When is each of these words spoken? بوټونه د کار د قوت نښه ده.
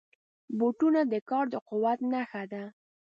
بوټونه 0.57 1.01
د 1.11 1.15
کار 1.29 1.45
د 1.53 1.55
قوت 1.69 1.99
نښه 2.11 2.43
ده. 2.51 2.63